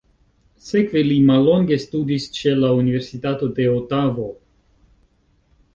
Sekve 0.69 1.03
li 1.09 1.17
mallonge 1.27 1.77
studis 1.83 2.25
ĉe 2.39 2.55
la 2.63 2.73
Universitato 2.81 3.53
de 3.61 3.71
Otavo. 3.77 4.29